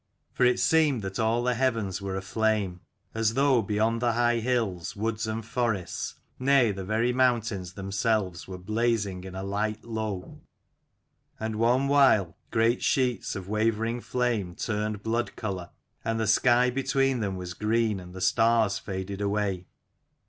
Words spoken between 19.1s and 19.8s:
away.